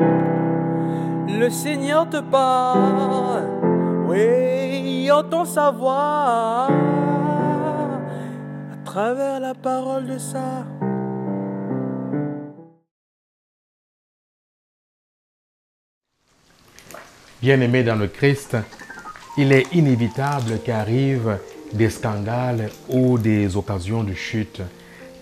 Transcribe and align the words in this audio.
Le 0.00 1.48
Seigneur 1.48 2.08
te 2.08 2.20
parle, 2.20 3.44
oui, 4.06 5.10
entend 5.10 5.44
sa 5.44 5.70
voix 5.70 6.68
à 8.72 8.76
travers 8.84 9.40
la 9.40 9.54
parole 9.54 10.06
de 10.06 10.18
ça. 10.18 10.64
Bien-aimé 17.40 17.82
dans 17.84 17.96
le 17.96 18.06
Christ, 18.06 18.56
il 19.38 19.52
est 19.52 19.72
inévitable 19.72 20.58
qu'arrivent 20.64 21.38
des 21.72 21.88
scandales 21.88 22.68
ou 22.88 23.16
des 23.16 23.56
occasions 23.56 24.04
de 24.04 24.12
chute, 24.12 24.60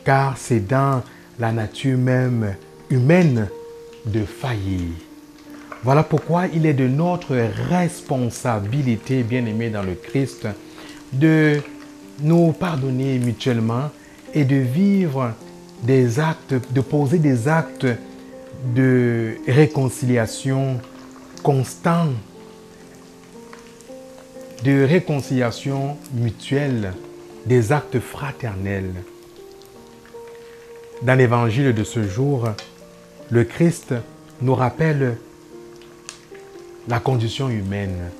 car 0.04 0.36
c'est 0.36 0.66
dans 0.66 1.02
la 1.38 1.52
nature 1.52 1.96
même 1.96 2.56
humaine 2.90 3.48
de 4.06 4.24
faillir. 4.24 4.90
Voilà 5.84 6.02
pourquoi 6.02 6.46
il 6.46 6.66
est 6.66 6.74
de 6.74 6.88
notre 6.88 7.36
responsabilité, 7.70 9.22
bien-aimé 9.22 9.70
dans 9.70 9.82
le 9.82 9.94
Christ, 9.94 10.48
de 11.12 11.60
nous 12.20 12.52
pardonner 12.52 13.18
mutuellement 13.18 13.90
et 14.34 14.44
de 14.44 14.56
vivre 14.56 15.32
des 15.82 16.18
actes, 16.18 16.54
de 16.72 16.80
poser 16.80 17.18
des 17.18 17.46
actes 17.48 17.86
de 18.74 19.36
réconciliation 19.46 20.80
constant 21.42 22.08
de 24.64 24.84
réconciliation 24.84 25.96
mutuelle, 26.14 26.92
des 27.46 27.72
actes 27.72 28.00
fraternels. 28.00 28.92
Dans 31.02 31.14
l'évangile 31.14 31.72
de 31.72 31.84
ce 31.84 32.02
jour, 32.02 32.48
le 33.30 33.44
Christ 33.44 33.94
nous 34.40 34.54
rappelle 34.54 35.16
la 36.88 37.00
condition 37.00 37.50
humaine, 37.50 38.10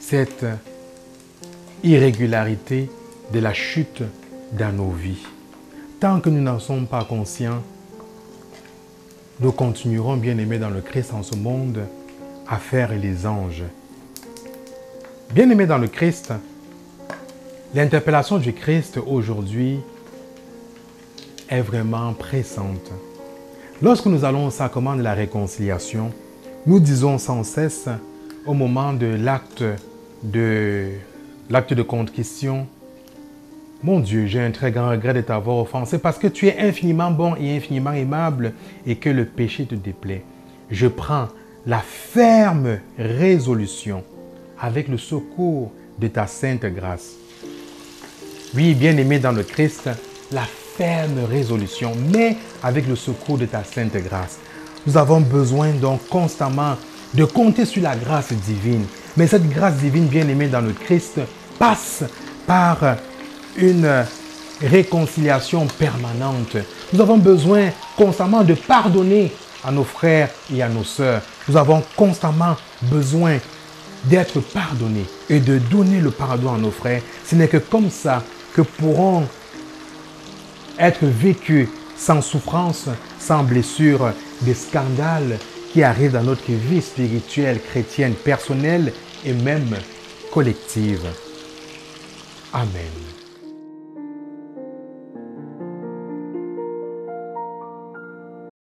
cette 0.00 0.46
irrégularité 1.82 2.90
de 3.32 3.38
la 3.38 3.52
chute 3.52 4.02
dans 4.52 4.72
nos 4.72 4.90
vies. 4.90 5.26
Tant 6.00 6.20
que 6.20 6.30
nous 6.30 6.40
n'en 6.40 6.58
sommes 6.58 6.86
pas 6.86 7.04
conscients, 7.04 7.62
nous 9.40 9.52
continuerons 9.52 10.16
bien 10.16 10.38
aimés 10.38 10.58
dans 10.58 10.70
le 10.70 10.80
Christ 10.80 11.12
en 11.12 11.22
ce 11.22 11.34
monde 11.36 11.80
à 12.48 12.58
faire 12.58 12.96
les 12.96 13.26
anges. 13.26 13.64
Bien 15.34 15.50
aimés 15.50 15.66
dans 15.66 15.78
le 15.78 15.88
Christ, 15.88 16.32
l'interpellation 17.74 18.38
du 18.38 18.52
Christ 18.54 18.98
aujourd'hui 19.04 19.80
est 21.50 21.62
vraiment 21.62 22.14
pressante. 22.14 22.92
Lorsque 23.82 24.06
nous 24.06 24.24
allons 24.24 24.46
au 24.46 24.50
sacrement 24.50 24.96
de 24.96 25.02
la 25.02 25.14
réconciliation, 25.14 26.10
nous 26.66 26.80
disons 26.80 27.18
sans 27.18 27.44
cesse 27.44 27.88
au 28.46 28.54
moment 28.54 28.92
de 28.92 29.06
l'acte 29.06 29.64
de 30.22 30.90
l'acte 31.50 31.74
de 31.74 31.82
contrition 31.82 32.66
mon 33.84 34.00
Dieu, 34.00 34.24
j'ai 34.24 34.40
un 34.40 34.50
très 34.50 34.72
grand 34.72 34.88
regret 34.88 35.12
de 35.12 35.20
t'avoir 35.20 35.58
offensé 35.58 35.98
parce 35.98 36.16
que 36.16 36.26
tu 36.26 36.46
es 36.46 36.58
infiniment 36.58 37.10
bon 37.10 37.36
et 37.36 37.54
infiniment 37.54 37.92
aimable 37.92 38.54
et 38.86 38.96
que 38.96 39.10
le 39.10 39.26
péché 39.26 39.66
te 39.66 39.74
déplaît. 39.74 40.24
Je 40.70 40.86
prends 40.86 41.28
la 41.66 41.80
ferme 41.80 42.78
résolution 42.98 44.02
avec 44.58 44.88
le 44.88 44.96
secours 44.96 45.70
de 45.98 46.08
ta 46.08 46.26
sainte 46.26 46.64
grâce. 46.64 47.16
Oui, 48.54 48.72
bien-aimé 48.72 49.18
dans 49.18 49.32
le 49.32 49.42
Christ, 49.42 49.90
la 50.32 50.44
ferme 50.76 51.24
résolution, 51.28 51.92
mais 52.12 52.36
avec 52.62 52.88
le 52.88 52.96
secours 52.96 53.38
de 53.38 53.46
ta 53.46 53.62
sainte 53.64 53.96
grâce. 53.96 54.38
Nous 54.86 54.96
avons 54.96 55.20
besoin 55.20 55.70
donc 55.72 56.06
constamment 56.08 56.76
de 57.14 57.24
compter 57.24 57.64
sur 57.64 57.82
la 57.82 57.96
grâce 57.96 58.32
divine. 58.32 58.84
Mais 59.16 59.26
cette 59.26 59.48
grâce 59.48 59.76
divine, 59.76 60.06
bien-aimée 60.06 60.48
dans 60.48 60.60
le 60.60 60.72
Christ, 60.72 61.20
passe 61.58 62.04
par 62.46 62.78
une 63.56 64.04
réconciliation 64.60 65.66
permanente. 65.78 66.56
Nous 66.92 67.00
avons 67.00 67.18
besoin 67.18 67.70
constamment 67.96 68.42
de 68.42 68.54
pardonner 68.54 69.32
à 69.64 69.70
nos 69.70 69.84
frères 69.84 70.30
et 70.52 70.62
à 70.62 70.68
nos 70.68 70.84
sœurs. 70.84 71.22
Nous 71.48 71.56
avons 71.56 71.82
constamment 71.96 72.56
besoin 72.82 73.38
d'être 74.04 74.40
pardonnés 74.40 75.06
et 75.30 75.40
de 75.40 75.58
donner 75.58 76.00
le 76.00 76.10
pardon 76.10 76.52
à 76.52 76.58
nos 76.58 76.70
frères. 76.70 77.00
Ce 77.24 77.34
n'est 77.34 77.48
que 77.48 77.56
comme 77.56 77.90
ça 77.90 78.22
que 78.54 78.62
pourront 78.62 79.26
être 80.78 81.04
vécus 81.06 81.68
sans 81.96 82.20
souffrance, 82.20 82.88
sans 83.18 83.44
blessure, 83.44 84.12
des 84.42 84.54
scandales 84.54 85.38
qui 85.72 85.82
arrivent 85.82 86.12
dans 86.12 86.22
notre 86.22 86.50
vie 86.50 86.82
spirituelle, 86.82 87.60
chrétienne, 87.60 88.14
personnelle 88.14 88.92
et 89.24 89.32
même 89.32 89.76
collective. 90.32 91.06
Amen. 92.52 93.13